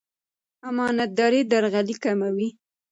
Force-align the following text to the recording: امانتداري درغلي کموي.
امانتداري 0.69 1.41
درغلي 1.51 1.95
کموي. 2.03 2.49